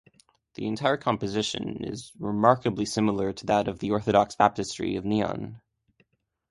The 0.55 0.65
entire 0.65 0.97
composition 0.97 1.83
is 1.85 2.11
remarkably 2.17 2.85
similar 2.85 3.33
to 3.33 3.45
that 3.45 3.67
of 3.67 3.77
the 3.77 3.91
Orthodox 3.91 4.35
Baptistry 4.35 4.95
of 4.95 5.05
Neon. 5.05 5.61